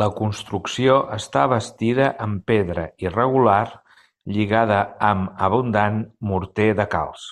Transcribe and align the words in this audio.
La 0.00 0.08
construcció 0.16 0.96
està 1.16 1.44
bastida 1.52 2.10
amb 2.26 2.44
pedra 2.52 2.84
irregular 3.06 3.62
lligada 4.36 4.84
amb 5.14 5.44
abundant 5.50 6.00
morter 6.34 6.72
de 6.84 6.92
calç. 6.98 7.26